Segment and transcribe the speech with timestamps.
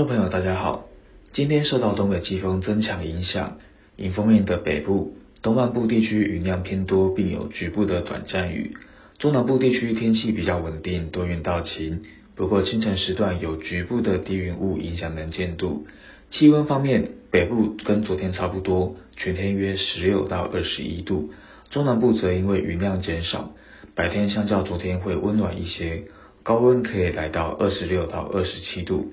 [0.00, 0.86] 众朋友，大家好。
[1.34, 3.58] 今天受到东北季风增强影响，
[3.98, 5.12] 迎风面的北部、
[5.42, 8.78] 东半部地区云量偏多，并有局部的短暂雨。
[9.18, 12.00] 中南部地区天气比较稳定，多云到晴。
[12.34, 15.84] 不过清晨时段有局部的低云雾影响能见度。
[16.30, 21.28] 气温方面，北部跟昨天差不多，全天约十六到二十一度。
[21.68, 23.52] 中南部则因为云量减少，
[23.94, 26.04] 白天相较昨天会温暖一些，
[26.42, 29.12] 高温可以来到二十六到二十七度。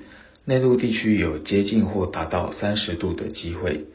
[0.50, 3.88] 内陆地区有接近或达到三十度的机会。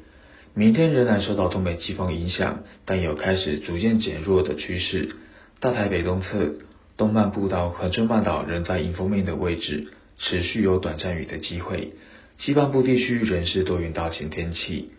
[0.52, 5.16] 明天仍然受到东北季风影响，但有开始逐渐减弱的趋势。
[5.60, 6.52] 大台北东侧。
[6.98, 9.88] 东半部到恒春半岛仍在迎风面的位置，
[10.19, 11.95] 持续有短暂雨的机会。
[12.37, 14.91] 西半部地区仍是多云到晴天气。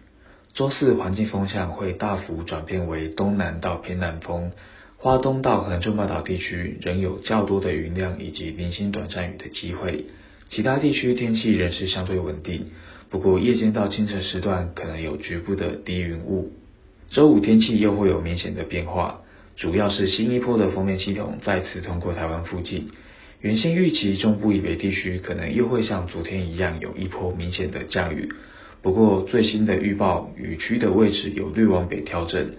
[0.56, 4.54] 周四环境风向会大幅转变为东南到偏南风，
[4.98, 10.06] 花东到恒春半岛地区仍有较多的云量以及零星短暂雨的机会。
[10.50, 12.66] 其他地区天气仍是相对稳定，
[13.10, 16.52] 不过夜间到清晨时段可能有局部的低云雾。
[17.10, 19.22] 周五天气又会有明显的变化。
[19.56, 22.90] 主要是新一波的锋面系统再次通过台湾附近，
[23.40, 28.30] 原先预期中部以北地区可能又会像昨天一样有一波明显的降雨，
[28.82, 32.54] 不过最新的预报雨区的位置有略往北调整，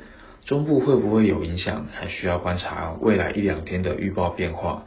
[0.44, 4.84] 中部会不会有影响还需要观察未来一两天的预报变化，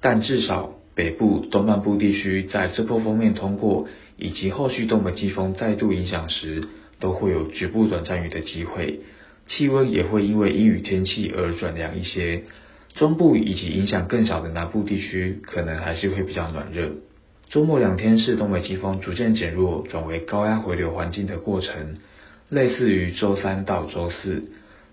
[0.00, 6.64] 但至少北部东半部地区在这波锋面通过以及后续东北季风再度影响时，
[6.98, 8.98] 都会有局部短暂雨的机会。
[9.46, 12.42] 气温也会因为阴雨天气而转凉一些，
[12.96, 16.90] 中部以及影响更小的南部地区可能还是会比较暖热。
[17.48, 21.98] 周末两天是东北季风逐渐减弱转为高压回流环境的过程，
[22.48, 24.50] 类似于周三到周四。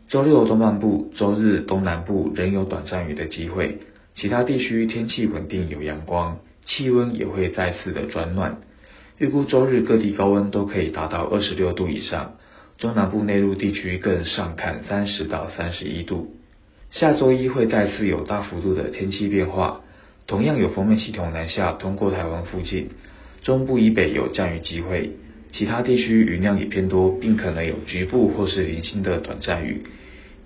[0.07, 3.79] 周六东半部、周日东南部仍有短暂雨的机会，
[4.15, 8.61] 其他地区天气稳定有阳光，气温也会再次的转暖。
[9.17, 12.35] 预估周日各地高温都可以达到二十六度以上。
[12.77, 16.33] 中南部内陆地区更上看三十到三十一度。
[16.91, 19.81] 下周一会再次有大幅度的天气变化，
[20.27, 22.89] 同样有锋面系统南下通过台湾附近，
[23.41, 25.11] 中部以北有降雨机会，
[25.51, 29.83] 其他地区云量也偏多，并可能有局部或是零星的短暂雨。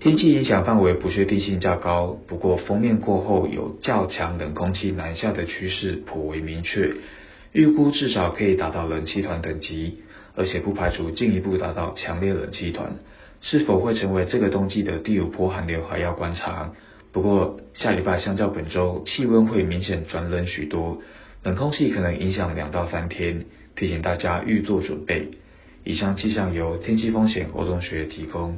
[0.00, 6.94] 天气影响范围不确定性较高，不过锋面过后有较强冷空气南下的趋势颇为明确，
[7.52, 9.98] 预估至少可以达到冷气团等级。
[10.36, 12.94] 而且不排除进一步达到强烈冷气团，
[13.42, 16.72] 是否会成为这个冬季的第五波寒流还要观察。
[17.12, 21.02] 不过下礼拜相较本周，气温会明显转冷许多，
[21.42, 23.44] 冷空气可能影响两到三天，
[23.76, 25.32] 提醒大家预做准备。
[25.84, 28.56] 以上气象由天气风险活动学提供。